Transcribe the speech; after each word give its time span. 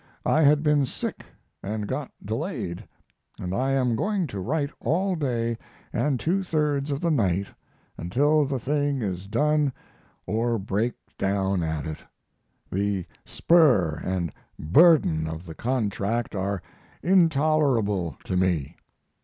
I 0.25 0.41
had 0.41 0.63
been 0.63 0.87
sick 0.87 1.23
and 1.61 1.85
got 1.87 2.09
delayed. 2.25 2.83
I 3.39 3.69
am 3.73 3.95
going 3.95 4.25
to 4.33 4.39
write 4.39 4.71
all 4.79 5.15
day 5.15 5.59
and 5.93 6.19
two 6.19 6.43
thirds 6.43 6.89
of 6.89 7.01
the 7.01 7.11
night 7.11 7.45
until 7.99 8.43
the 8.45 8.57
thing 8.57 9.03
is 9.03 9.27
done 9.27 9.71
or 10.25 10.57
break 10.57 10.95
down 11.19 11.61
at 11.61 11.85
it. 11.85 11.99
The 12.71 13.05
spur 13.25 14.01
and 14.03 14.31
burden 14.57 15.27
of 15.27 15.45
the 15.45 15.53
contract 15.53 16.33
are 16.33 16.63
intolerable 17.03 18.17
to 18.23 18.35
me. 18.35 18.77